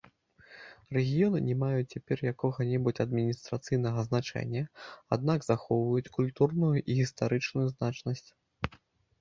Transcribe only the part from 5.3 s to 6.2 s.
захоўваюць